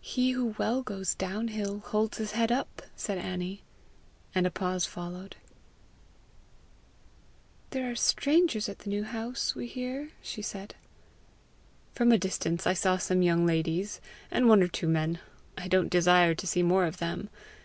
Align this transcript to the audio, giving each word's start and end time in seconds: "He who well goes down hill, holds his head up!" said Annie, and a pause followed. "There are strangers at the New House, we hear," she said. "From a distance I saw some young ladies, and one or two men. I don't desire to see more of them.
"He 0.00 0.30
who 0.30 0.54
well 0.56 0.82
goes 0.82 1.16
down 1.16 1.48
hill, 1.48 1.80
holds 1.80 2.18
his 2.18 2.30
head 2.30 2.52
up!" 2.52 2.80
said 2.94 3.18
Annie, 3.18 3.64
and 4.32 4.46
a 4.46 4.52
pause 4.52 4.86
followed. 4.86 5.34
"There 7.70 7.90
are 7.90 7.96
strangers 7.96 8.68
at 8.68 8.78
the 8.78 8.90
New 8.90 9.02
House, 9.02 9.56
we 9.56 9.66
hear," 9.66 10.10
she 10.22 10.42
said. 10.42 10.76
"From 11.92 12.12
a 12.12 12.18
distance 12.18 12.68
I 12.68 12.74
saw 12.74 12.98
some 12.98 13.20
young 13.20 13.44
ladies, 13.46 14.00
and 14.30 14.48
one 14.48 14.62
or 14.62 14.68
two 14.68 14.86
men. 14.86 15.18
I 15.56 15.66
don't 15.66 15.90
desire 15.90 16.36
to 16.36 16.46
see 16.46 16.62
more 16.62 16.84
of 16.84 16.98
them. 16.98 17.28